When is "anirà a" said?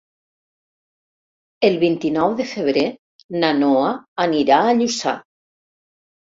4.27-4.75